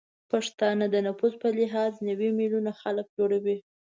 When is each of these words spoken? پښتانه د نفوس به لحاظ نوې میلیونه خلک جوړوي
پښتانه 0.31 0.85
د 0.89 0.95
نفوس 1.07 1.33
به 1.41 1.49
لحاظ 1.59 1.93
نوې 2.07 2.29
میلیونه 2.39 2.71
خلک 2.81 3.05
جوړوي 3.17 3.57